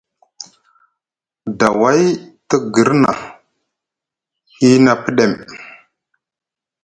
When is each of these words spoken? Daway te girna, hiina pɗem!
Daway 1.59 2.01
te 2.49 2.55
girna, 2.73 3.11
hiina 4.55 4.93
pɗem! 5.03 5.33